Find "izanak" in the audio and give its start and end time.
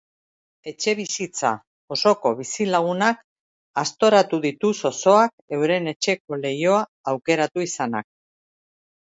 7.69-8.11